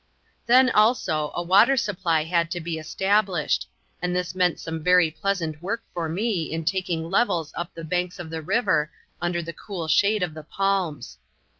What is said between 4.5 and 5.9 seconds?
some very pleasant work